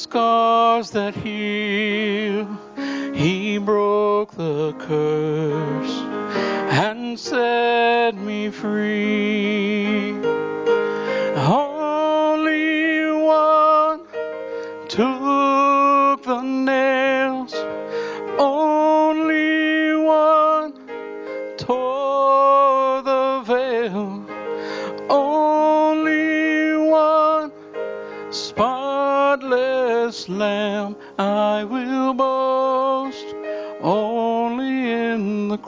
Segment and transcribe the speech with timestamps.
[0.00, 2.48] scars that heal.
[3.14, 5.92] He broke the curse
[6.72, 10.48] and set me free.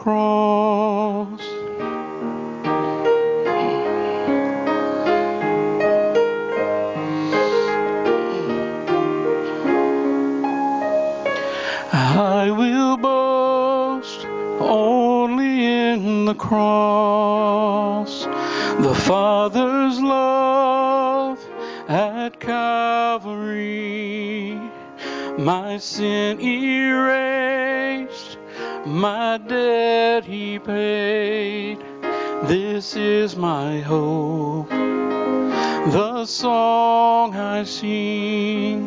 [0.03, 1.41] cross.
[11.93, 14.25] I will boast
[14.59, 21.39] only in the cross, the Father's love
[21.89, 24.61] at Calvary,
[25.39, 27.22] my sin erased
[29.03, 31.77] my debt he paid.
[32.53, 34.69] This is my hope.
[36.05, 38.87] The song I sing,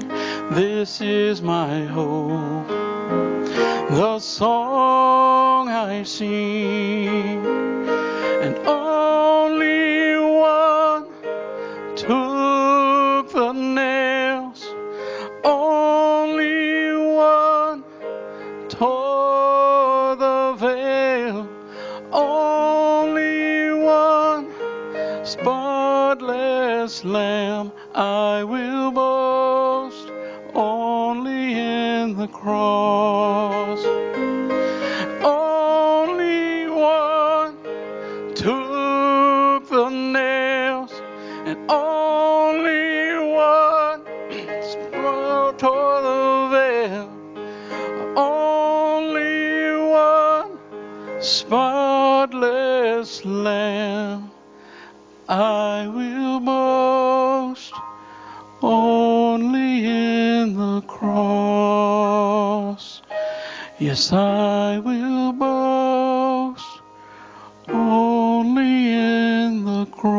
[0.51, 2.67] this is my hope.
[4.01, 7.45] The song I sing,
[8.45, 8.84] and all.
[32.45, 33.81] cross.
[35.25, 37.57] Only one
[38.35, 40.93] took the nails,
[41.49, 44.01] and only one
[45.61, 46.23] tore the
[46.53, 47.07] veil.
[48.15, 49.47] Only
[49.95, 50.49] one
[51.19, 54.23] spotless lamb.
[55.27, 57.73] I will boast
[58.61, 61.94] only in the cross.
[63.77, 66.79] Yes, I will boast
[67.67, 70.15] only in the cross.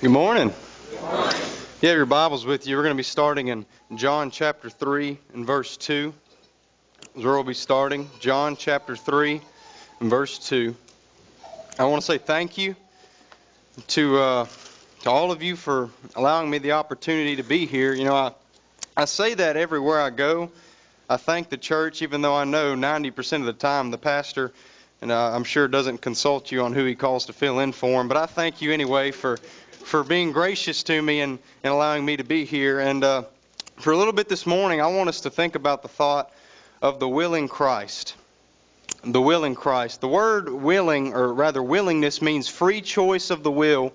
[0.00, 0.54] Good morning.
[1.82, 2.76] You have your Bibles with you.
[2.76, 3.64] We're going to be starting in
[3.94, 6.12] John chapter 3 and verse 2.
[7.16, 8.10] Is where we'll be starting.
[8.20, 9.40] John chapter 3
[10.00, 10.76] and verse 2.
[11.78, 12.76] I want to say thank you
[13.86, 14.46] to uh,
[15.04, 17.94] to all of you for allowing me the opportunity to be here.
[17.94, 18.32] You know, I,
[18.94, 20.50] I say that everywhere I go.
[21.08, 24.52] I thank the church, even though I know 90% of the time the pastor,
[25.00, 28.02] and uh, I'm sure doesn't consult you on who he calls to fill in for
[28.02, 28.08] him.
[28.08, 29.38] But I thank you anyway for
[29.82, 32.80] for being gracious to me and, and allowing me to be here.
[32.80, 33.22] And uh,
[33.78, 36.32] for a little bit this morning, I want us to think about the thought
[36.82, 38.14] of the willing Christ.
[39.04, 40.00] The willing Christ.
[40.00, 43.92] The word willing, or rather willingness, means free choice of the will,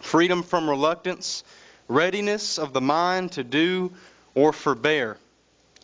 [0.00, 1.42] freedom from reluctance,
[1.88, 3.90] readiness of the mind to do
[4.34, 5.16] or forbear.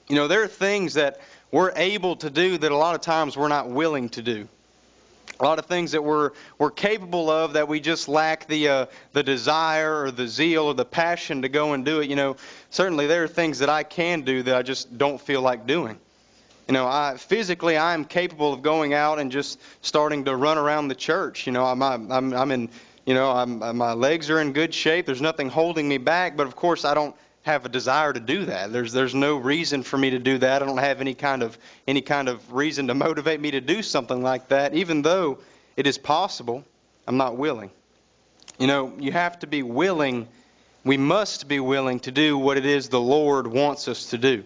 [0.08, 1.20] You know, there are things that
[1.50, 4.46] we're able to do that a lot of times we're not willing to do
[5.40, 8.86] a lot of things that we're, we're capable of that we just lack the, uh,
[9.12, 12.08] the desire or the zeal or the passion to go and do it.
[12.10, 12.36] You know,
[12.70, 15.98] certainly there are things that I can do that I just don't feel like doing.
[16.68, 20.56] You know, I, physically, I am capable of going out and just starting to run
[20.56, 21.46] around the church.
[21.46, 22.70] You know, I'm, I'm, I'm in,
[23.04, 25.04] you know, I'm, my legs are in good shape.
[25.04, 26.36] There's nothing holding me back.
[26.38, 27.14] But of course, I don't
[27.44, 28.72] have a desire to do that.
[28.72, 30.62] There's there's no reason for me to do that.
[30.62, 31.56] I don't have any kind of
[31.86, 35.38] any kind of reason to motivate me to do something like that, even though
[35.76, 36.64] it is possible.
[37.06, 37.70] I'm not willing.
[38.58, 40.26] You know, you have to be willing.
[40.84, 44.44] We must be willing to do what it is the Lord wants us to do.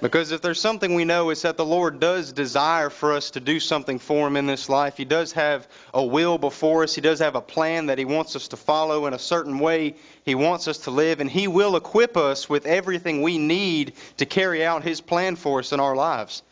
[0.00, 3.40] Because if there's something we know, it's that the Lord does desire for us to
[3.40, 4.96] do something for Him in this life.
[4.96, 8.34] He does have a will before us, He does have a plan that He wants
[8.34, 11.76] us to follow in a certain way He wants us to live, and He will
[11.76, 15.94] equip us with everything we need to carry out His plan for us in our
[15.94, 16.42] lives.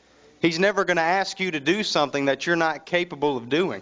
[0.40, 3.80] He's never going to ask you to do something that you're not capable of doing.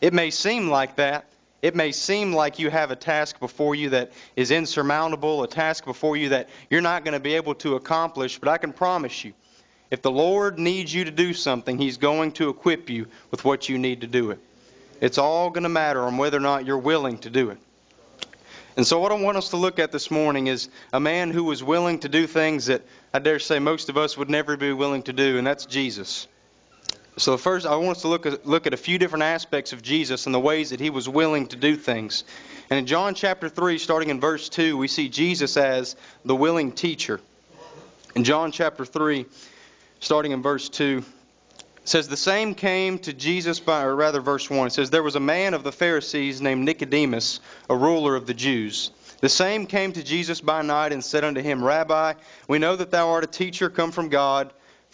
[0.00, 1.24] It may seem like that,
[1.64, 5.86] it may seem like you have a task before you that is insurmountable, a task
[5.86, 9.24] before you that you're not going to be able to accomplish, but I can promise
[9.24, 9.32] you,
[9.90, 13.66] if the Lord needs you to do something, He's going to equip you with what
[13.66, 14.40] you need to do it.
[15.00, 17.56] It's all going to matter on whether or not you're willing to do it.
[18.76, 21.44] And so, what I want us to look at this morning is a man who
[21.44, 22.82] was willing to do things that
[23.14, 26.26] I dare say most of us would never be willing to do, and that's Jesus.
[27.16, 29.82] So first, I want us to look at, look at a few different aspects of
[29.82, 32.24] Jesus and the ways that he was willing to do things.
[32.70, 35.94] And in John chapter 3, starting in verse 2, we see Jesus as
[36.24, 37.20] the willing teacher.
[38.16, 39.26] In John chapter 3,
[40.00, 41.04] starting in verse 2,
[41.84, 45.14] says, The same came to Jesus by, or rather, verse 1, it says, There was
[45.14, 47.38] a man of the Pharisees named Nicodemus,
[47.70, 48.90] a ruler of the Jews.
[49.20, 52.14] The same came to Jesus by night and said unto him, Rabbi,
[52.48, 54.52] we know that thou art a teacher come from God.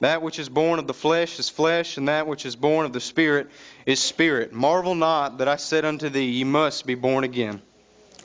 [0.00, 2.92] That which is born of the flesh is flesh, and that which is born of
[2.92, 3.48] the Spirit
[3.84, 4.52] is spirit.
[4.52, 7.60] Marvel not that I said unto thee, Ye must be born again.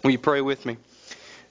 [0.04, 0.78] Will you pray with me?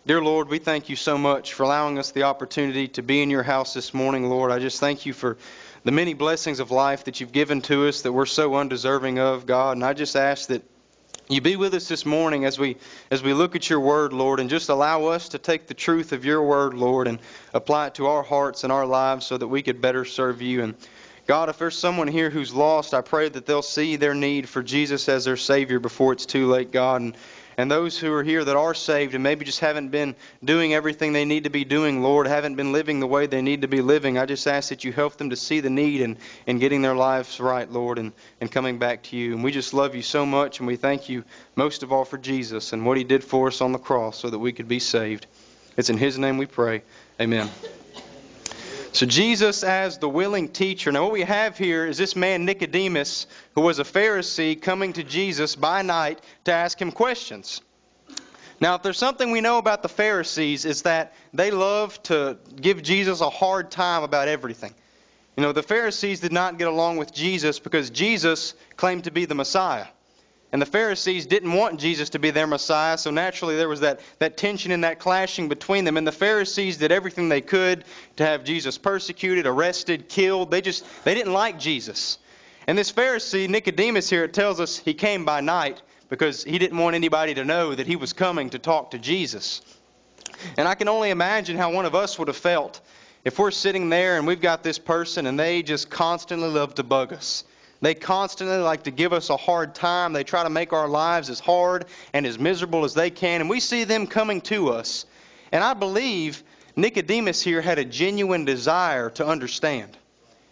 [0.07, 3.31] Dear Lord, we thank you so much for allowing us the opportunity to be in
[3.31, 4.53] your house this morning, Lord.
[4.53, 5.37] I just thank you for
[5.85, 9.47] the many blessings of life that you've given to us that we're so undeserving of,
[9.47, 9.73] God.
[9.73, 10.63] And I just ask that
[11.33, 12.77] you be with us this morning as we
[13.11, 16.13] as we look at your word, Lord, and just allow us to take the truth
[16.13, 17.19] of your word, Lord, and
[17.55, 20.63] apply it to our hearts and our lives so that we could better serve you.
[20.63, 20.75] And
[21.27, 24.63] God, if there's someone here who's lost, I pray that they'll see their need for
[24.63, 27.01] Jesus as their Savior before it's too late, God.
[27.01, 27.17] And
[27.63, 31.13] and those who are here that are saved and maybe just haven't been doing everything
[31.13, 33.81] they need to be doing, Lord, haven't been living the way they need to be
[33.83, 34.19] living.
[34.19, 36.17] I just ask that you help them to see the need and,
[36.49, 39.33] and getting their lives right, Lord, and, and coming back to you.
[39.33, 41.23] And we just love you so much, and we thank you
[41.55, 44.29] most of all for Jesus and what he did for us on the cross so
[44.29, 45.27] that we could be saved.
[45.77, 46.83] It's in his name we pray.
[47.21, 47.49] Amen.
[48.95, 50.93] So, Jesus as the willing teacher.
[50.93, 55.03] Now, what we have here is this man Nicodemus, who was a Pharisee, coming to
[55.03, 57.63] Jesus by night to ask him questions.
[58.61, 62.83] Now, if there's something we know about the Pharisees, is that they love to give
[62.83, 64.75] Jesus a hard time about everything.
[65.39, 69.25] You know, the Pharisees did not get along with Jesus because Jesus claimed to be
[69.25, 69.87] the Messiah.
[70.53, 74.01] And the Pharisees didn't want Jesus to be their Messiah, so naturally there was that,
[74.19, 75.97] that tension and that clashing between them.
[75.97, 77.85] And the Pharisees did everything they could
[78.17, 80.51] to have Jesus persecuted, arrested, killed.
[80.51, 82.19] They just they didn't like Jesus.
[82.67, 85.81] And this Pharisee, Nicodemus here, it tells us he came by night
[86.11, 89.63] because he didn't want anybody to know that he was coming to talk to Jesus.
[90.59, 92.83] And I can only imagine how one of us would have felt
[93.25, 96.83] if we're sitting there and we've got this person and they just constantly love to
[96.83, 97.45] bug us
[97.83, 100.13] they constantly like to give us a hard time.
[100.13, 103.41] They try to make our lives as hard and as miserable as they can.
[103.41, 105.05] And we see them coming to us.
[105.51, 106.45] And I believe
[106.77, 109.97] Nicodemus here had a genuine desire to understand.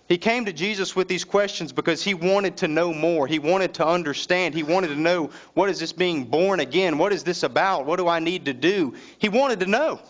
[0.09, 3.29] He came to Jesus with these questions because he wanted to know more.
[3.29, 4.53] He wanted to understand.
[4.57, 6.99] He wanted to know what is this being born again?
[6.99, 7.87] What is this about?
[7.87, 8.95] What do I need to do?
[9.19, 10.01] He wanted to know.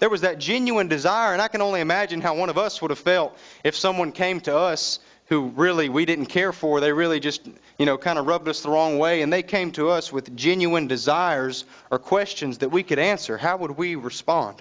[0.00, 2.90] There was that genuine desire, and I can only imagine how one of us would
[2.90, 4.98] have felt if someone came to us
[5.32, 6.78] who really we didn't care for.
[6.78, 7.48] They really just,
[7.78, 9.22] you know, kind of rubbed us the wrong way.
[9.22, 13.38] And they came to us with genuine desires or questions that we could answer.
[13.38, 14.60] How would we respond?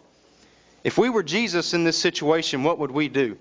[0.86, 3.38] If we were Jesus in this situation, what would we do?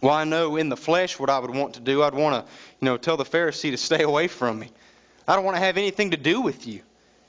[0.00, 2.04] Well, I know in the flesh what I would want to do.
[2.04, 4.70] I'd want to, you know, tell the Pharisee to stay away from me.
[5.26, 6.82] I don't want to have anything to do with you.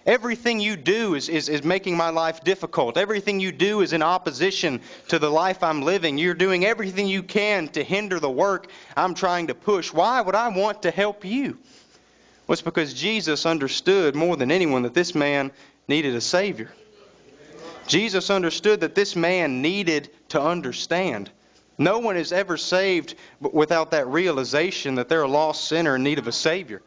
[0.05, 2.95] Everything you do is, is, is making my life difficult.
[2.95, 6.19] Everything you do is in opposition to the life I'm living.
[6.19, 9.91] You're doing everything you can to hinder the work I'm trying to push.
[9.91, 11.57] Why would I want to help you?
[12.47, 15.51] Well, it's because Jesus understood more than anyone that this man
[15.88, 16.71] needed a Savior.
[17.88, 21.31] Jesus understood that this man needed to understand.
[21.79, 26.19] No one is ever saved without that realization that they're a lost sinner in need
[26.19, 26.83] of a Savior.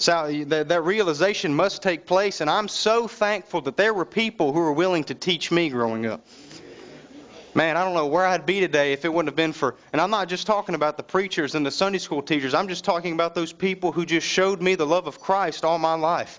[0.00, 4.52] So that, that realization must take place, and I'm so thankful that there were people
[4.52, 6.24] who were willing to teach me growing up.
[7.52, 9.74] Man, I don't know where I'd be today if it wouldn't have been for.
[9.92, 12.54] And I'm not just talking about the preachers and the Sunday school teachers.
[12.54, 15.80] I'm just talking about those people who just showed me the love of Christ all
[15.80, 16.38] my life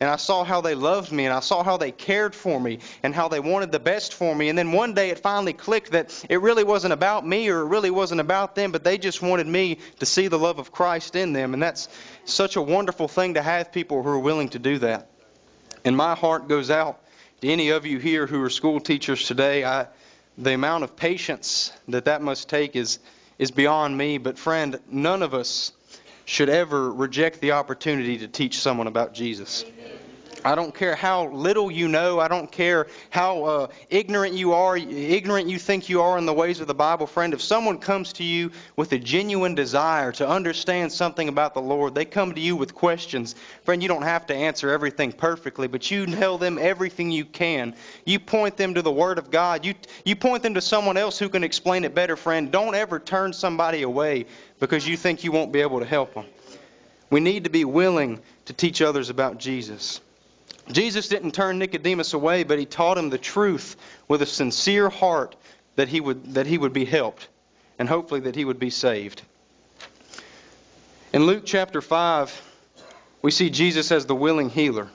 [0.00, 2.78] and I saw how they loved me and I saw how they cared for me
[3.02, 4.48] and how they wanted the best for me.
[4.48, 7.66] And then one day it finally clicked that it really wasn't about me or it
[7.66, 11.16] really wasn't about them, but they just wanted me to see the love of Christ
[11.16, 11.52] in them.
[11.52, 11.88] And that's
[12.24, 15.10] such a wonderful thing to have people who are willing to do that.
[15.84, 17.02] And my heart goes out
[17.42, 19.64] to any of you here who are school teachers today.
[19.66, 19.86] I,
[20.38, 23.00] the amount of patience that that must take is,
[23.38, 24.16] is beyond me.
[24.16, 25.72] But, friend, none of us
[26.30, 29.64] should ever reject the opportunity to teach someone about Jesus.
[30.44, 32.20] I don't care how little you know.
[32.20, 36.32] I don't care how uh, ignorant you are, ignorant you think you are in the
[36.32, 37.34] ways of the Bible, friend.
[37.34, 41.96] If someone comes to you with a genuine desire to understand something about the Lord,
[41.96, 43.34] they come to you with questions.
[43.64, 47.74] Friend, you don't have to answer everything perfectly, but you tell them everything you can.
[48.06, 49.64] You point them to the Word of God.
[49.66, 49.74] You,
[50.06, 52.50] you point them to someone else who can explain it better, friend.
[52.52, 54.26] Don't ever turn somebody away
[54.60, 56.26] because you think you won't be able to help them.
[57.08, 60.00] We need to be willing to teach others about Jesus.
[60.70, 63.74] Jesus didn't turn Nicodemus away, but he taught him the truth
[64.06, 65.34] with a sincere heart
[65.74, 67.26] that he would, that he would be helped
[67.78, 69.22] and hopefully that he would be saved.
[71.12, 72.42] In Luke chapter 5,
[73.22, 74.88] we see Jesus as the willing healer.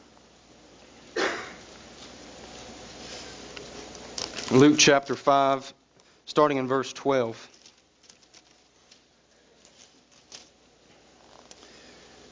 [4.52, 5.74] Luke chapter 5,
[6.28, 7.50] starting in verse 12.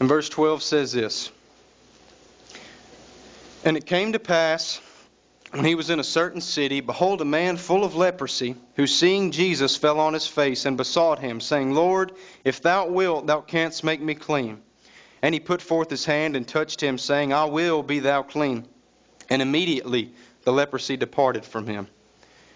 [0.04, 1.32] And verse 12 says this
[3.64, 4.82] And it came to pass,
[5.52, 9.32] when he was in a certain city, behold, a man full of leprosy, who seeing
[9.32, 12.12] Jesus fell on his face and besought him, saying, Lord,
[12.44, 14.62] if thou wilt, thou canst make me clean.
[15.22, 18.68] And he put forth his hand and touched him, saying, I will be thou clean.
[19.30, 20.12] And immediately
[20.44, 21.88] the leprosy departed from him.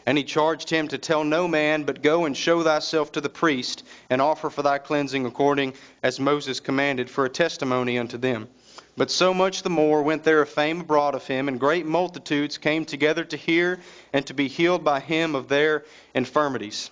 [0.08, 3.28] And he charged him to tell no man, but go and show thyself to the
[3.28, 8.48] priest, and offer for thy cleansing according as Moses commanded, for a testimony unto them.
[8.96, 12.58] But so much the more went there a fame abroad of him, and great multitudes
[12.58, 13.82] came together to hear
[14.14, 15.84] and to be healed by him of their
[16.16, 16.90] infirmities.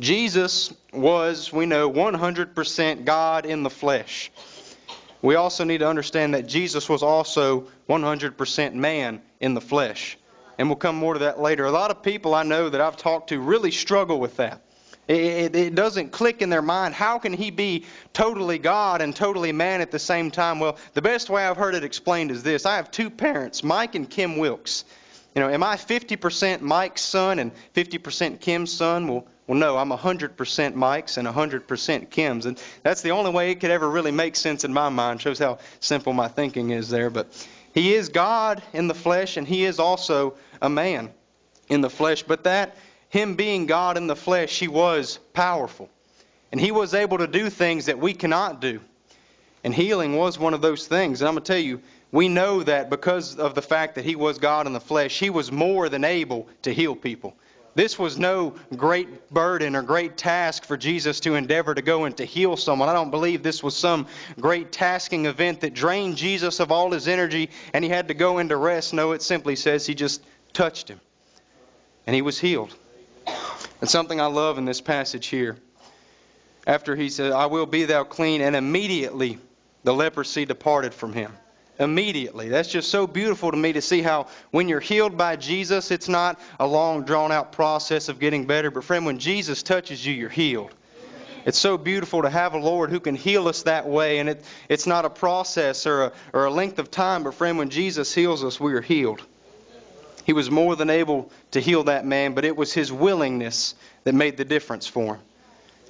[0.00, 4.32] Jesus was, we know, 100% God in the flesh.
[5.22, 10.18] We also need to understand that Jesus was also 100% man in the flesh
[10.58, 11.64] and we'll come more to that later.
[11.64, 14.62] A lot of people I know that I've talked to really struggle with that.
[15.06, 16.94] It, it, doesn't click in their mind.
[16.94, 17.84] How can he be
[18.14, 20.58] totally God and totally man at the same time?
[20.60, 23.94] Well, the best way I've heard it explained is this I have two parents, Mike
[23.96, 24.84] and Kim Wilkes.
[25.34, 29.08] You know, am I 50% Mike's son and 50% Kim's son?
[29.08, 32.46] Well, well, no, I'm 100% Mike's and 100% Kim's.
[32.46, 35.20] And that's the only way it could ever really make sense in my mind.
[35.20, 37.10] Shows how simple my thinking is there.
[37.10, 37.28] But
[37.74, 41.12] he is God in the flesh, and he is also a man
[41.68, 42.22] in the flesh.
[42.22, 42.76] But that,
[43.08, 45.88] him being God in the flesh, he was powerful.
[46.52, 48.78] And he was able to do things that we cannot do.
[49.64, 51.20] And healing was one of those things.
[51.20, 54.14] And I'm going to tell you, we know that because of the fact that he
[54.14, 57.34] was God in the flesh, he was more than able to heal people.
[57.74, 62.16] This was no great burden or great task for Jesus to endeavor to go and
[62.18, 62.88] to heal someone.
[62.88, 64.06] I don't believe this was some
[64.40, 68.38] great tasking event that drained Jesus of all his energy and he had to go
[68.38, 68.94] into rest.
[68.94, 71.00] No, it simply says he just touched him
[72.06, 72.72] and he was healed.
[73.80, 75.56] And something I love in this passage here.
[76.66, 79.38] After he said, I will be thou clean, and immediately
[79.82, 81.30] the leprosy departed from him
[81.78, 82.48] immediately.
[82.48, 86.08] That's just so beautiful to me to see how when you're healed by Jesus, it's
[86.08, 88.70] not a long, drawn out process of getting better.
[88.70, 90.72] But, friend, when Jesus touches you, you're healed.
[91.46, 94.18] It's so beautiful to have a Lord who can heal us that way.
[94.18, 97.58] And it, it's not a process or a, or a length of time, but, friend,
[97.58, 99.20] when Jesus heals us, we are healed.
[100.24, 104.14] He was more than able to heal that man, but it was his willingness that
[104.14, 105.22] made the difference for him.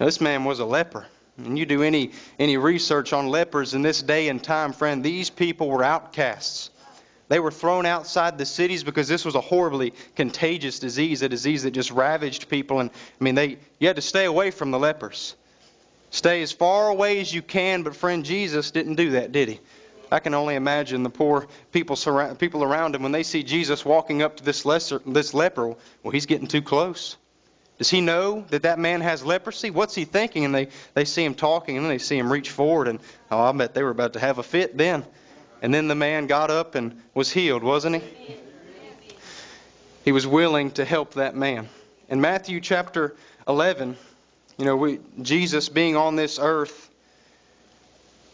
[0.01, 1.07] Now, this man was a leper.
[1.39, 5.31] And you do any, any research on lepers in this day and time, friend, these
[5.31, 6.71] people were outcasts.
[7.29, 11.65] They were thrown outside the cities because this was a horribly contagious disease, a disease
[11.65, 12.81] that just ravaged people.
[12.81, 15.35] And I mean, they, you had to stay away from the lepers.
[16.11, 19.61] Stay as far away as you can, but friend, Jesus didn't do that, did he?
[20.13, 23.85] I can only imagine the poor people, surround, people around him when they see Jesus
[23.85, 25.75] walking up to this, lesser, this leper.
[26.03, 27.17] Well, he's getting too close.
[27.79, 29.71] Does he know that that man has leprosy?
[29.71, 30.45] What's he thinking?
[30.45, 33.01] And they, they see him talking and they see him reach forward, and
[33.31, 35.05] oh, I bet they were about to have a fit then.
[35.61, 38.37] And then the man got up and was healed, wasn't he?
[40.05, 41.69] He was willing to help that man.
[42.09, 43.17] In Matthew chapter
[43.49, 43.97] 11,
[44.59, 46.84] you know, we, Jesus being on this earth,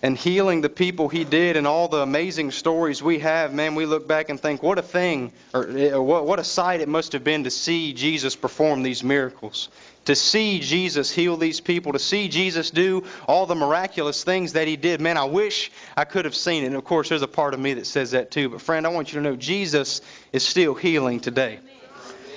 [0.03, 3.85] and healing the people he did and all the amazing stories we have, man, we
[3.85, 7.23] look back and think, what a thing, or, eh, what a sight it must have
[7.23, 9.69] been to see Jesus perform these miracles,
[10.07, 14.67] to see Jesus heal these people, to see Jesus do all the miraculous things that
[14.67, 15.01] he did.
[15.03, 16.69] Man, I wish I could have seen it.
[16.69, 18.49] And of course, there's a part of me that says that too.
[18.49, 20.01] But friend, I want you to know Jesus
[20.33, 21.61] is still healing today.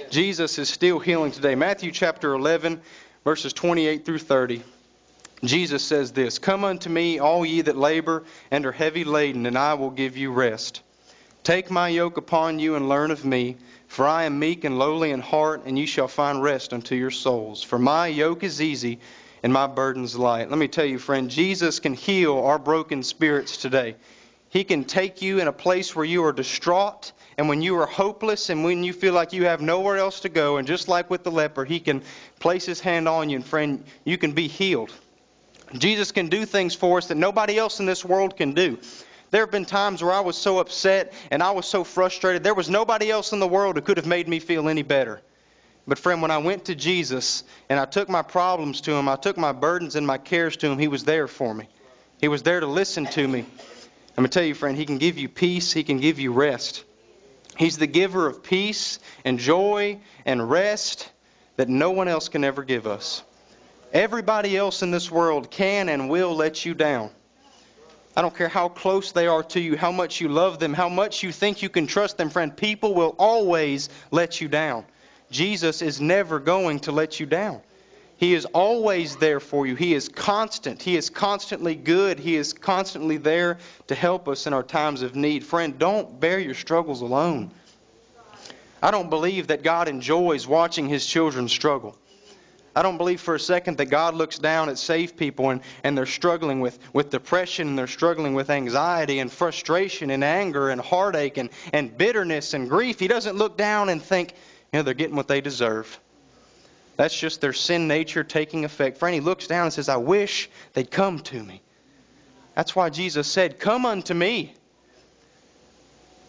[0.10, 1.56] Jesus is still healing today.
[1.56, 2.82] Matthew chapter 11,
[3.24, 4.62] verses 28 through 30.
[5.44, 9.58] Jesus says this Come unto me, all ye that labor and are heavy laden, and
[9.58, 10.80] I will give you rest.
[11.44, 13.58] Take my yoke upon you and learn of me,
[13.90, 17.12] for I am meek and lowly in heart, and you shall find rest unto your
[17.12, 17.62] souls.
[17.62, 19.00] For my yoke is easy
[19.44, 20.50] and my burden's light.
[20.50, 23.98] Let me tell you, friend, Jesus can heal our broken spirits today.
[24.48, 27.86] He can take you in a place where you are distraught and when you are
[27.88, 30.56] hopeless and when you feel like you have nowhere else to go.
[30.56, 32.02] And just like with the leper, he can
[32.40, 34.94] place his hand on you, and friend, you can be healed.
[35.74, 38.78] Jesus can do things for us that nobody else in this world can do.
[39.32, 42.44] There have been times where I was so upset and I was so frustrated.
[42.44, 45.22] There was nobody else in the world who could have made me feel any better.
[45.88, 49.16] But, friend, when I went to Jesus and I took my problems to him, I
[49.16, 51.68] took my burdens and my cares to him, he was there for me.
[52.22, 53.40] He was there to listen to me.
[53.40, 56.32] I'm going to tell you, friend, he can give you peace, he can give you
[56.32, 56.84] rest.
[57.58, 61.10] He's the giver of peace and joy and rest
[61.58, 63.24] that no one else can ever give us.
[63.94, 67.12] Everybody else in this world can and will let you down.
[68.18, 70.90] I don't care how close they are to you, how much you love them, how
[70.90, 72.56] much you think you can trust them, friend.
[72.58, 74.84] People will always let you down.
[75.30, 77.62] Jesus is never going to let you down.
[78.18, 79.76] He is always there for you.
[79.76, 80.82] He is constant.
[80.82, 82.20] He is constantly good.
[82.20, 85.44] He is constantly there to help us in our times of need.
[85.44, 87.52] Friend, don't bear your struggles alone.
[88.82, 91.96] I don't believe that God enjoys watching his children struggle.
[92.76, 95.96] I don't believe for a second that God looks down at saved people and, and
[95.96, 100.82] they're struggling with, with depression and they're struggling with anxiety and frustration and anger and
[100.82, 103.00] heartache and, and bitterness and grief.
[103.00, 106.00] He doesn't look down and think, you know, they're getting what they deserve.
[106.96, 108.98] That's just their sin nature taking effect.
[108.98, 111.62] Friend, he looks down and says, I wish they'd come to me.
[112.56, 114.54] That's why Jesus said, Come unto me.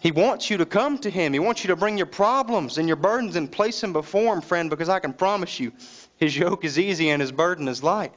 [0.01, 1.33] He wants you to come to him.
[1.33, 4.43] He wants you to bring your problems and your burdens and place them before him,
[4.43, 5.73] friend, because I can promise you,
[6.17, 8.13] his yoke is easy and his burden is light.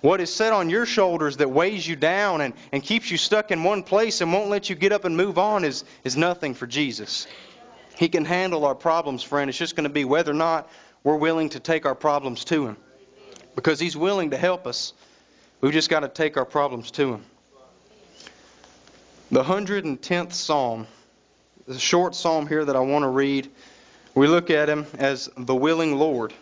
[0.00, 3.50] What is set on your shoulders that weighs you down and, and keeps you stuck
[3.50, 6.54] in one place and won't let you get up and move on is, is nothing
[6.54, 7.26] for Jesus.
[7.96, 9.48] He can handle our problems, friend.
[9.48, 10.68] It's just going to be whether or not
[11.04, 12.76] we're willing to take our problems to Him.
[13.54, 14.92] Because He's willing to help us.
[15.60, 17.24] We've just got to take our problems to Him.
[19.30, 20.86] The 110th Psalm,
[21.68, 23.48] the short psalm here that I want to read,
[24.16, 26.32] we look at Him as the willing Lord.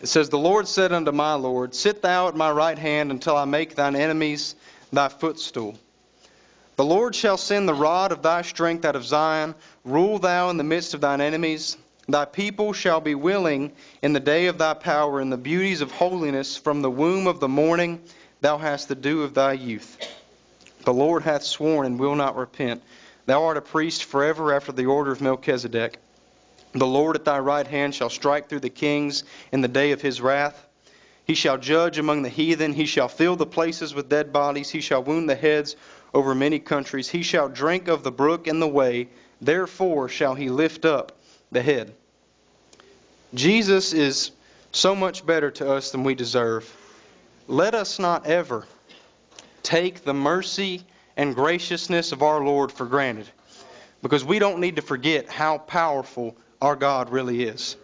[0.00, 3.36] It says, The Lord said unto my Lord, Sit thou at my right hand until
[3.36, 4.54] I make thine enemies
[4.92, 5.76] thy footstool.
[6.76, 9.54] The Lord shall send the rod of thy strength out of Zion.
[9.84, 11.76] Rule thou in the midst of thine enemies.
[12.08, 15.92] Thy people shall be willing in the day of thy power, in the beauties of
[15.92, 16.56] holiness.
[16.56, 18.02] From the womb of the morning
[18.40, 19.96] thou hast the dew of thy youth.
[20.84, 22.82] The Lord hath sworn and will not repent.
[23.26, 25.96] Thou art a priest forever after the order of Melchizedek.
[26.76, 30.02] The Lord at thy right hand shall strike through the kings in the day of
[30.02, 30.66] his wrath.
[31.24, 32.72] He shall judge among the heathen.
[32.72, 34.70] He shall fill the places with dead bodies.
[34.70, 35.76] He shall wound the heads
[36.12, 37.08] over many countries.
[37.08, 39.08] He shall drink of the brook in the way.
[39.40, 41.12] Therefore shall he lift up
[41.52, 41.94] the head.
[43.34, 44.32] Jesus is
[44.72, 46.68] so much better to us than we deserve.
[47.46, 48.66] Let us not ever
[49.62, 50.82] take the mercy
[51.16, 53.28] and graciousness of our Lord for granted
[54.02, 56.34] because we don't need to forget how powerful
[56.64, 57.76] our God really is.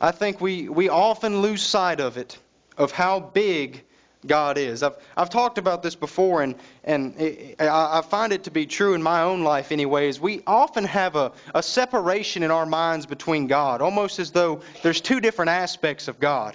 [0.00, 2.36] I think we, we often lose sight of it,
[2.76, 3.82] of how big
[4.26, 4.82] God is.
[4.82, 8.92] I've, I've talked about this before, and, and it, I find it to be true
[8.92, 10.20] in my own life, anyways.
[10.20, 15.00] We often have a, a separation in our minds between God, almost as though there's
[15.00, 16.54] two different aspects of God.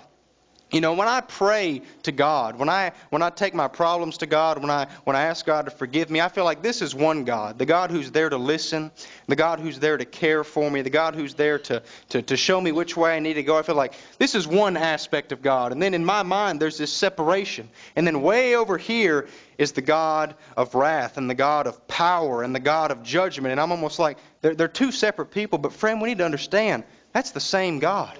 [0.71, 4.25] You know, when I pray to God, when I when I take my problems to
[4.25, 6.95] God, when I when I ask God to forgive me, I feel like this is
[6.95, 8.89] one God, the God who's there to listen,
[9.27, 12.37] the God who's there to care for me, the God who's there to, to, to
[12.37, 13.57] show me which way I need to go.
[13.57, 15.73] I feel like this is one aspect of God.
[15.73, 17.67] And then in my mind there's this separation.
[17.97, 22.43] And then way over here is the God of wrath and the God of power
[22.43, 23.51] and the God of judgment.
[23.51, 26.85] And I'm almost like they're, they're two separate people, but friend, we need to understand
[27.11, 28.17] that's the same God.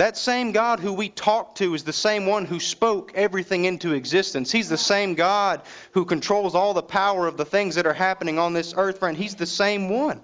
[0.00, 3.92] That same God who we talk to is the same one who spoke everything into
[3.92, 4.50] existence.
[4.50, 5.60] He's the same God
[5.92, 9.14] who controls all the power of the things that are happening on this earth, friend.
[9.14, 10.22] He's the same one.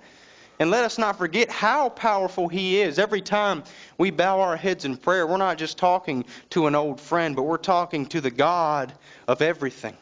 [0.58, 2.98] And let us not forget how powerful He is.
[2.98, 3.64] Every time
[3.98, 7.42] we bow our heads in prayer, we're not just talking to an old friend, but
[7.42, 8.94] we're talking to the God
[9.28, 9.94] of everything.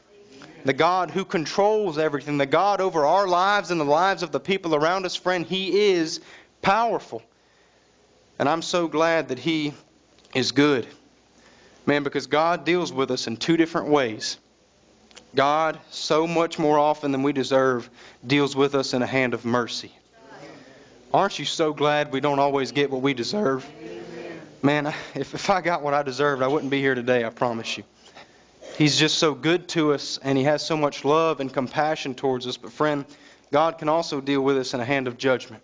[0.64, 4.38] The God who controls everything, the God over our lives and the lives of the
[4.38, 6.20] people around us, friend, He is
[6.62, 7.22] powerful.
[8.38, 9.75] And I'm so glad that He
[10.35, 10.87] is good.
[11.87, 14.38] Man, because God deals with us in two different ways.
[15.35, 17.88] God, so much more often than we deserve,
[18.27, 19.92] deals with us in a hand of mercy.
[21.12, 23.68] Aren't you so glad we don't always get what we deserve?
[24.62, 27.77] Man, if, if I got what I deserved, I wouldn't be here today, I promise
[27.77, 27.85] you.
[28.77, 32.47] He's just so good to us, and He has so much love and compassion towards
[32.49, 32.57] us.
[32.57, 33.05] But, friend,
[33.53, 35.62] God can also deal with us in a hand of judgment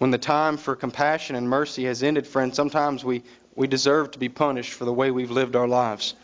[0.00, 3.22] when the time for compassion and mercy has ended, friend, sometimes we,
[3.54, 6.14] we deserve to be punished for the way we've lived our lives.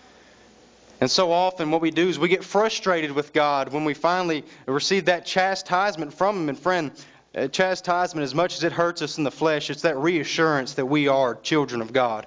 [0.99, 4.45] And so often, what we do is we get frustrated with God when we finally
[4.67, 6.49] receive that chastisement from Him.
[6.49, 6.91] And, friend,
[7.37, 10.87] uh, chastisement, as much as it hurts us in the flesh, it's that reassurance that
[10.87, 12.27] we are children of God.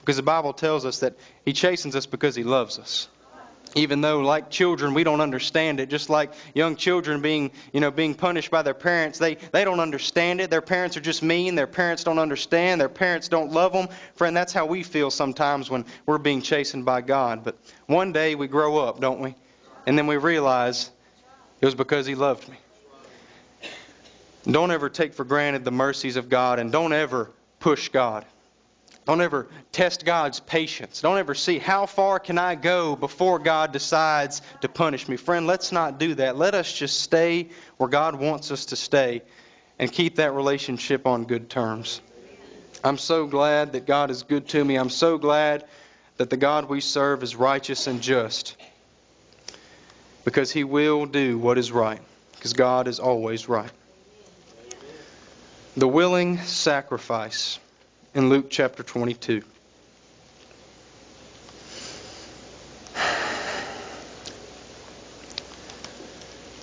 [0.00, 1.14] Because the Bible tells us that
[1.46, 3.08] He chastens us because He loves us
[3.74, 7.90] even though like children we don't understand it just like young children being you know
[7.90, 11.54] being punished by their parents they they don't understand it their parents are just mean
[11.54, 15.70] their parents don't understand their parents don't love them friend that's how we feel sometimes
[15.70, 19.34] when we're being chastened by god but one day we grow up don't we
[19.86, 20.90] and then we realize
[21.60, 22.56] it was because he loved me
[24.50, 28.24] don't ever take for granted the mercies of god and don't ever push god
[29.06, 31.02] don't ever test God's patience.
[31.02, 35.16] Don't ever see how far can I go before God decides to punish me.
[35.16, 36.36] Friend, let's not do that.
[36.36, 39.22] Let us just stay where God wants us to stay
[39.78, 42.00] and keep that relationship on good terms.
[42.82, 44.76] I'm so glad that God is good to me.
[44.76, 45.64] I'm so glad
[46.16, 48.56] that the God we serve is righteous and just
[50.24, 52.00] because he will do what is right
[52.36, 53.70] because God is always right.
[55.76, 57.58] The willing sacrifice
[58.14, 59.42] in Luke chapter 22.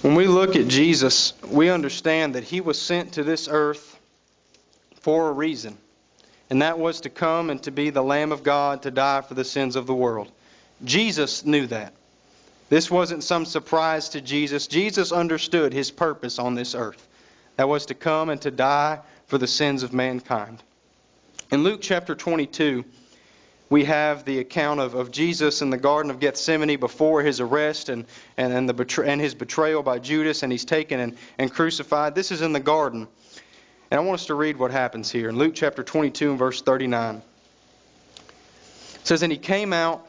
[0.02, 4.00] When we look at Jesus, we understand that he was sent to this earth
[5.02, 5.78] for a reason,
[6.50, 9.34] and that was to come and to be the Lamb of God to die for
[9.34, 10.32] the sins of the world.
[10.86, 11.94] Jesus knew that.
[12.70, 14.68] This wasn't some surprise to Jesus.
[14.68, 17.06] Jesus understood his purpose on this earth.
[17.58, 20.64] That was to come and to die for the sins of mankind.
[21.52, 22.86] In Luke chapter 22,
[23.70, 27.90] we have the account of, of Jesus in the Garden of Gethsemane before his arrest
[27.90, 28.06] and,
[28.38, 32.16] and, and, the betray, and his betrayal by Judas, and he's taken and, and crucified.
[32.16, 33.06] This is in the garden.
[33.92, 36.62] And I want us to read what happens here in Luke chapter 22 and verse
[36.62, 37.22] 39.
[38.26, 38.26] It
[39.04, 40.08] says, And he came out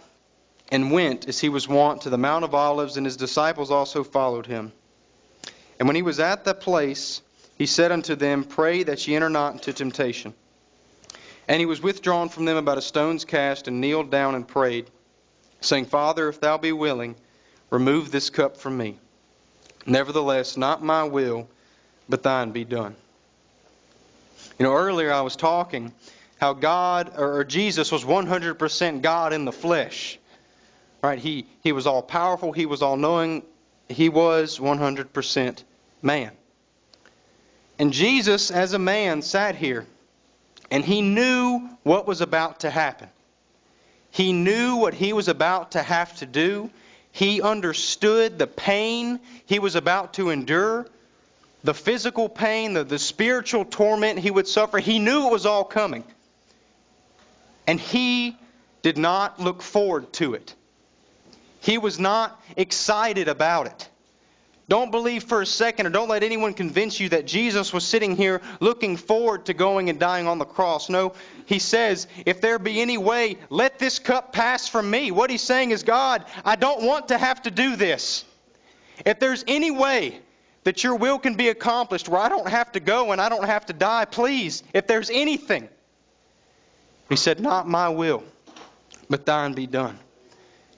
[0.70, 4.04] and went as he was wont to the Mount of Olives, and his disciples also
[4.04, 4.70] followed him.
[5.80, 7.20] And when he was at the place,
[7.58, 10.34] he said unto them, Pray that ye enter not into temptation.
[11.48, 14.88] And he was withdrawn from them about a stone's cast and kneeled down and prayed,
[15.60, 17.16] saying, Father, if thou be willing,
[17.70, 18.98] remove this cup from me.
[19.84, 21.48] Nevertheless, not my will,
[22.08, 22.94] but thine be done.
[24.58, 25.92] You know, earlier I was talking
[26.40, 30.18] how God or Jesus was 100% God in the flesh.
[31.02, 31.18] Right?
[31.18, 33.42] He he was all powerful, he was all knowing,
[33.88, 35.62] he was 100%
[36.02, 36.30] man.
[37.80, 39.84] And Jesus as a man sat here
[40.72, 43.10] and he knew what was about to happen.
[44.10, 46.70] He knew what he was about to have to do.
[47.10, 50.86] He understood the pain he was about to endure,
[51.62, 54.78] the physical pain, the, the spiritual torment he would suffer.
[54.78, 56.04] He knew it was all coming.
[57.66, 58.34] And he
[58.80, 60.54] did not look forward to it.
[61.60, 63.90] He was not excited about it.
[64.68, 68.16] Don't believe for a second, or don't let anyone convince you that Jesus was sitting
[68.16, 70.88] here looking forward to going and dying on the cross.
[70.88, 71.14] No,
[71.46, 75.10] he says, If there be any way, let this cup pass from me.
[75.10, 78.24] What he's saying is, God, I don't want to have to do this.
[79.04, 80.20] If there's any way
[80.62, 83.44] that your will can be accomplished where I don't have to go and I don't
[83.46, 85.68] have to die, please, if there's anything.
[87.08, 88.22] He said, Not my will,
[89.10, 89.98] but thine be done.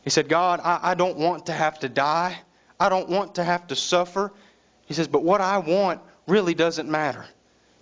[0.04, 2.38] He said, God, I, I don't want to have to die.
[2.78, 4.32] I don't want to have to suffer.
[4.86, 7.24] He says, But what I want really doesn't matter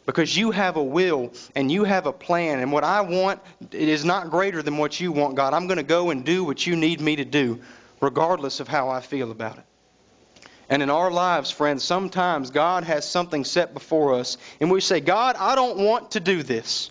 [0.07, 3.39] because you have a will and you have a plan and what i want
[3.71, 6.43] it is not greater than what you want god i'm going to go and do
[6.43, 7.61] what you need me to do
[8.01, 13.09] regardless of how i feel about it and in our lives friends sometimes god has
[13.09, 16.91] something set before us and we say god i don't want to do this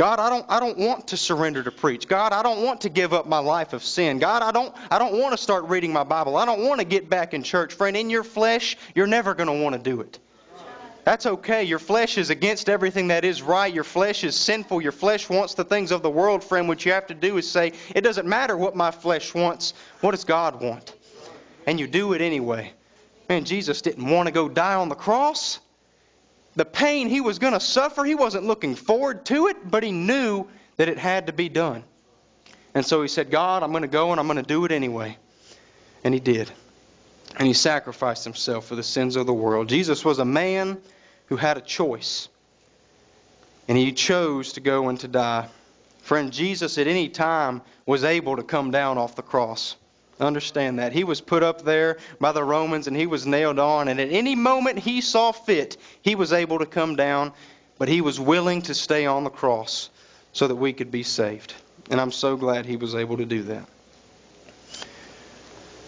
[0.00, 2.08] God, I don't, I don't want to surrender to preach.
[2.08, 4.18] God, I don't want to give up my life of sin.
[4.18, 6.38] God, I don't, I don't want to start reading my Bible.
[6.38, 7.74] I don't want to get back in church.
[7.74, 10.18] Friend, in your flesh, you're never going to want to do it.
[11.04, 11.64] That's okay.
[11.64, 13.70] Your flesh is against everything that is right.
[13.74, 14.80] Your flesh is sinful.
[14.80, 16.66] Your flesh wants the things of the world, friend.
[16.66, 19.74] What you have to do is say, it doesn't matter what my flesh wants.
[20.00, 20.94] What does God want?
[21.66, 22.72] And you do it anyway.
[23.28, 25.60] Man, Jesus didn't want to go die on the cross
[26.56, 28.04] the pain he was going to suffer.
[28.04, 31.84] He wasn't looking forward to it, but he knew that it had to be done.
[32.74, 34.72] And so he said, God, I'm going to go and I'm going to do it
[34.72, 35.16] anyway.
[36.04, 36.50] And he did.
[37.36, 39.68] And he sacrificed himself for the sins of the world.
[39.68, 40.78] Jesus was a man
[41.26, 42.28] who had a choice.
[43.68, 45.48] And he chose to go and to die.
[46.02, 49.76] Friend, Jesus at any time was able to come down off the cross.
[50.20, 50.92] Understand that.
[50.92, 54.12] He was put up there by the Romans and he was nailed on, and at
[54.12, 57.32] any moment he saw fit, he was able to come down,
[57.78, 59.88] but he was willing to stay on the cross
[60.34, 61.54] so that we could be saved.
[61.90, 63.66] And I'm so glad he was able to do that.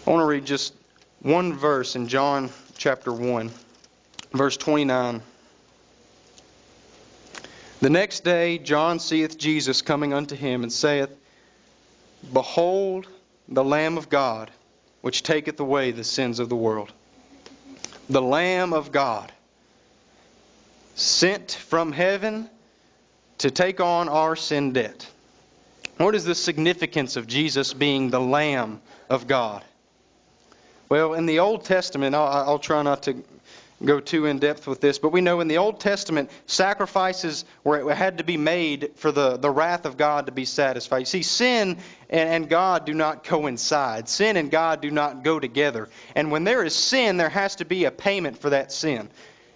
[0.05, 0.73] I want to read just
[1.21, 3.51] one verse in John chapter 1,
[4.33, 5.21] verse 29.
[7.81, 11.09] The next day John seeth Jesus coming unto him and saith,
[12.33, 13.07] Behold,
[13.47, 14.51] the Lamb of God,
[15.01, 16.91] which taketh away the sins of the world.
[18.09, 19.31] The Lamb of God,
[20.95, 22.49] sent from heaven
[23.39, 25.09] to take on our sin debt.
[25.97, 29.63] What is the significance of Jesus being the Lamb of God?
[30.89, 33.23] Well, in the Old Testament, I'll, I'll try not to
[33.85, 37.93] go too in depth with this, but we know in the Old Testament, sacrifices were
[37.93, 40.99] had to be made for the, the wrath of God to be satisfied.
[40.99, 41.77] You see, sin
[42.09, 45.89] and, and God do not coincide, sin and God do not go together.
[46.15, 49.09] And when there is sin, there has to be a payment for that sin.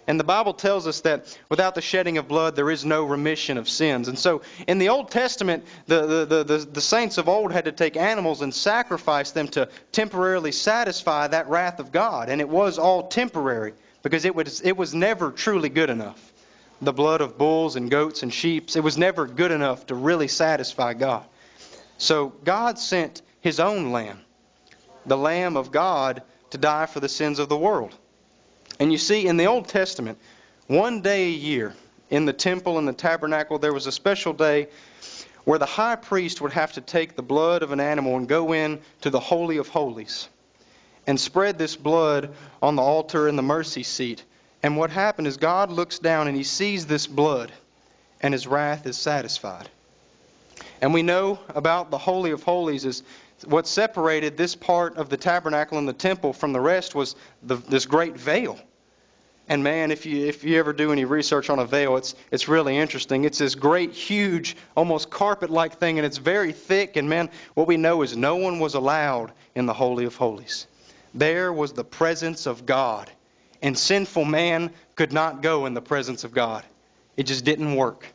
[0.06, 3.58] And the Bible tells us that without the shedding of blood, there is no remission
[3.58, 4.08] of sins.
[4.08, 7.72] And so in the Old Testament, the, the, the, the, saints of old had to
[7.72, 12.30] take animals and sacrifice them to temporarily satisfy that wrath of God.
[12.30, 13.74] And it was all temporary
[14.08, 16.32] because it was, it was never truly good enough.
[16.80, 20.28] The blood of bulls and goats and sheep, it was never good enough to really
[20.28, 21.24] satisfy God.
[21.98, 24.18] So God sent his own lamb,
[25.04, 27.94] the Lamb of God, to die for the sins of the world.
[28.80, 30.16] And you see, in the Old Testament,
[30.68, 31.74] one day a year
[32.08, 34.68] in the temple and the tabernacle, there was a special day
[35.44, 38.52] where the high priest would have to take the blood of an animal and go
[38.54, 40.28] in to the Holy of Holies
[41.08, 44.22] and spread this blood on the altar and the mercy seat.
[44.62, 47.50] And what happened is God looks down and he sees this blood,
[48.20, 49.70] and his wrath is satisfied.
[50.82, 53.02] And we know about the Holy of Holies is
[53.46, 57.54] what separated this part of the tabernacle and the temple from the rest was the,
[57.56, 58.58] this great veil.
[59.48, 62.48] And man, if you if you ever do any research on a veil, it's it's
[62.48, 63.24] really interesting.
[63.24, 66.96] It's this great, huge, almost carpet-like thing, and it's very thick.
[66.96, 70.66] And man, what we know is no one was allowed in the holy of holies.
[71.14, 73.10] There was the presence of God.
[73.62, 76.64] And sinful man could not go in the presence of God.
[77.16, 78.06] It just didn't work.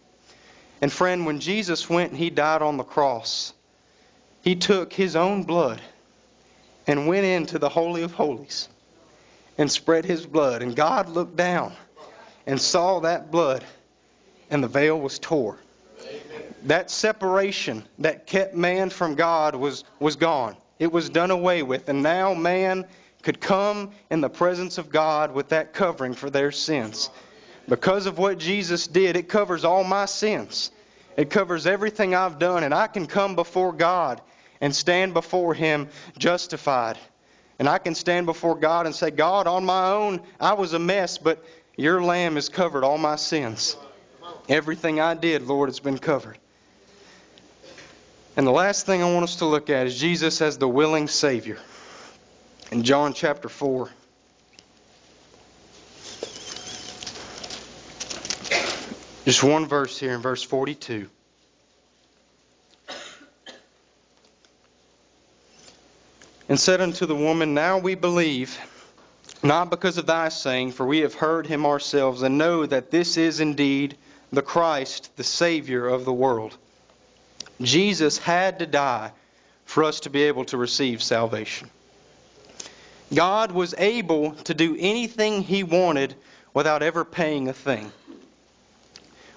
[0.82, 3.53] And friend, when Jesus went and he died on the cross,
[4.41, 5.82] he took his own blood
[6.88, 8.69] and went into the Holy of Holies
[9.58, 10.62] and spread his blood.
[10.62, 11.73] And God looked down
[12.45, 13.63] and saw that blood,
[14.49, 15.58] and the veil was tore.
[16.65, 20.56] That separation that kept man from God was, was gone.
[20.84, 21.88] It was done away with.
[21.88, 22.86] And now man
[23.22, 27.10] could come in the presence of God with that covering for their sins.
[27.69, 30.72] Because of what Jesus did, it covers all my sins.
[31.15, 34.19] It covers everything I've done, and I can come before God
[34.60, 36.98] and stand before Him justified.
[37.60, 40.80] And I can stand before God and say, God, on my own, I was a
[40.80, 41.41] mess, but
[41.78, 43.78] your lamb has covered all my sins.
[44.50, 46.38] Everything I did, Lord, has been covered.
[48.36, 51.08] And the last thing I want us to look at is Jesus as the willing
[51.08, 51.58] Savior.
[52.72, 53.89] In John chapter 4.
[59.26, 61.08] Just one verse here in verse 42.
[66.50, 68.58] And said unto the woman, Now we believe,
[69.43, 73.15] not because of thy saying, for we have heard him ourselves, and know that this
[73.15, 73.96] is indeed
[74.32, 76.58] the Christ, the Savior of the world.
[77.63, 79.12] Jesus had to die
[79.65, 81.69] for us to be able to receive salvation.
[83.13, 86.15] God was able to do anything he wanted
[86.54, 87.91] without ever paying a thing.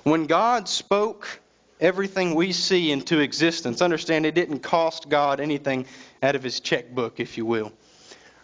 [0.02, 1.40] When God spoke
[1.80, 5.86] everything we see into existence, understand it didn't cost God anything
[6.22, 7.72] out of his checkbook, if you will.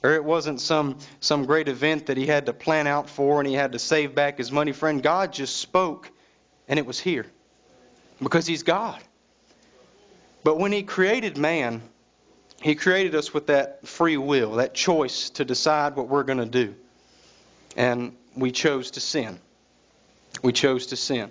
[0.02, 3.48] Or it wasn't some, some great event that he had to plan out for and
[3.48, 4.72] he had to save back his money.
[4.72, 6.10] Friend, God just spoke
[6.68, 7.26] and it was here
[8.20, 9.00] because he's God.
[10.44, 11.82] But when He created man,
[12.60, 16.44] He created us with that free will, that choice to decide what we're going to
[16.46, 16.74] do.
[17.76, 19.38] And we chose to sin.
[20.42, 21.30] We chose to sin.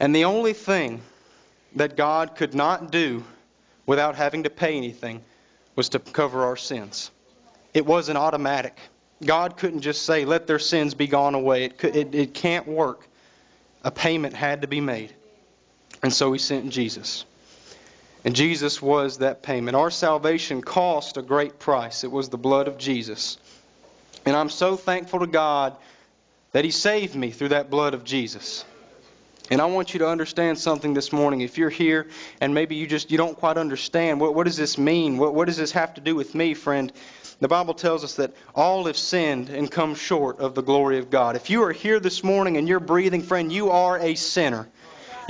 [0.00, 1.02] And the only thing
[1.76, 3.24] that God could not do
[3.84, 5.22] without having to pay anything
[5.74, 7.10] was to cover our sins.
[7.74, 8.78] It wasn't automatic.
[9.24, 11.64] God couldn't just say, let their sins be gone away.
[11.64, 13.06] It, could, it, it can't work.
[13.82, 15.12] A payment had to be made.
[16.02, 17.24] And so he sent Jesus.
[18.28, 19.74] And Jesus was that payment.
[19.74, 22.04] Our salvation cost a great price.
[22.04, 23.38] It was the blood of Jesus.
[24.26, 25.74] And I'm so thankful to God
[26.52, 28.66] that He saved me through that blood of Jesus.
[29.50, 31.40] And I want you to understand something this morning.
[31.40, 32.08] If you're here
[32.42, 35.16] and maybe you just you don't quite understand what, what does this mean?
[35.16, 36.92] What, what does this have to do with me, friend?
[37.40, 41.08] The Bible tells us that all have sinned and come short of the glory of
[41.08, 41.34] God.
[41.34, 44.68] If you are here this morning and you're breathing, friend, you are a sinner.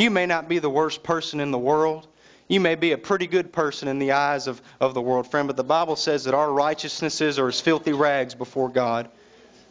[0.01, 2.09] You may not be the worst person in the world.
[2.51, 5.47] You may be a pretty good person in the eyes of, of the world, friend,
[5.47, 9.11] but the Bible says that our righteousnesses are as filthy rags before God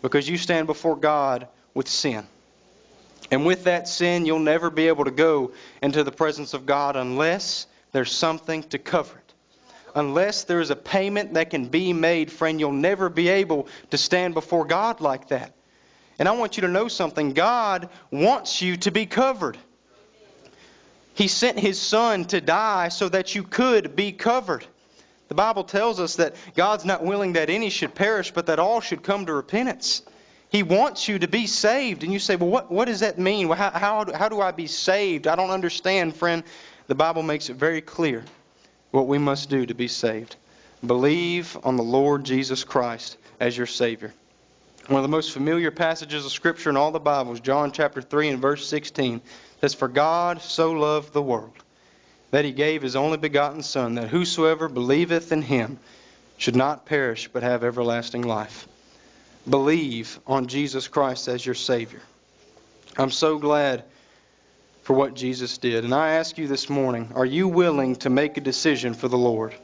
[0.03, 2.23] because you stand before God with sin.
[3.31, 6.95] And with that sin, you'll never be able to go into the presence of God
[6.95, 9.33] unless there's something to cover it.
[9.95, 13.97] Unless there is a payment that can be made, friend, you'll never be able to
[13.97, 15.51] stand before God like that.
[16.19, 19.57] And I want you to know something God wants you to be covered.
[21.17, 24.63] He sent his son to die so that you could be covered.
[25.29, 28.81] The Bible tells us that God's not willing that any should perish, but that all
[28.81, 30.03] should come to repentance.
[30.49, 32.03] He wants you to be saved.
[32.03, 33.49] And you say, well, what, what does that mean?
[33.49, 35.25] how, how, how do I be saved?
[35.25, 36.43] I don't understand, friend.
[36.85, 38.23] The Bible makes it very clear
[38.91, 40.35] what we must do to be saved.
[40.85, 44.13] Believe on the Lord Jesus Christ as your Savior.
[44.85, 48.03] One of the most familiar passages of Scripture in all the Bible is John chapter
[48.03, 49.19] 3 and verse 16.
[49.59, 51.53] That's for God so loved the world
[52.31, 55.79] that he gave his only begotten Son, that whosoever believeth in him
[56.37, 58.67] should not perish but have everlasting life.
[59.49, 62.01] Believe on Jesus Christ as your Savior.
[62.97, 63.83] I'm so glad
[64.83, 65.83] for what Jesus did.
[65.85, 69.17] And I ask you this morning are you willing to make a decision for the
[69.17, 69.55] Lord?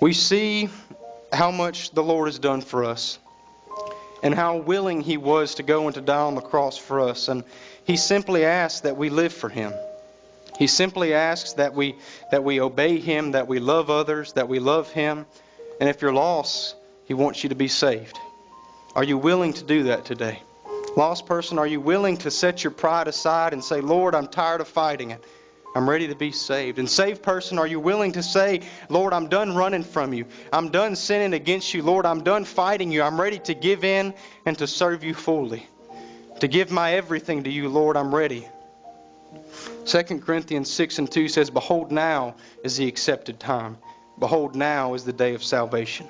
[0.00, 0.68] We see
[1.32, 3.18] how much the Lord has done for us
[4.22, 7.28] and how willing he was to go and to die on the cross for us.
[7.28, 7.44] And
[7.84, 9.72] he simply asks that we live for him.
[10.58, 11.94] He simply asks that we,
[12.30, 15.24] that we obey him, that we love others, that we love him.
[15.80, 18.18] And if you're lost, he wants you to be saved.
[18.96, 20.42] Are you willing to do that today?
[20.96, 24.60] Lost person, are you willing to set your pride aside and say, Lord, I'm tired
[24.60, 25.22] of fighting it?
[25.78, 26.80] I'm ready to be saved.
[26.80, 30.24] And, saved person, are you willing to say, Lord, I'm done running from you?
[30.52, 31.84] I'm done sinning against you.
[31.84, 33.04] Lord, I'm done fighting you.
[33.04, 34.12] I'm ready to give in
[34.44, 35.64] and to serve you fully.
[36.40, 38.44] To give my everything to you, Lord, I'm ready.
[39.86, 43.76] 2 Corinthians 6 and 2 says, Behold, now is the accepted time.
[44.18, 46.08] Behold, now is the day of salvation.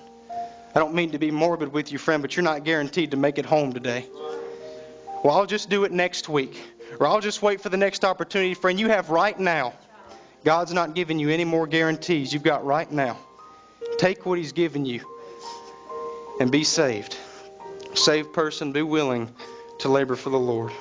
[0.74, 3.36] I don't mean to be morbid with you, friend, but you're not guaranteed to make
[3.36, 4.06] it home today.
[5.22, 6.58] Well, I'll just do it next week
[6.98, 8.54] or I'll just wait for the next opportunity.
[8.54, 9.74] Friend, you have right now.
[10.44, 12.32] God's not giving you any more guarantees.
[12.32, 13.18] You've got right now.
[13.98, 15.00] Take what He's given you
[16.40, 17.16] and be saved.
[17.94, 19.30] Saved person, be willing
[19.80, 20.72] to labor for the Lord.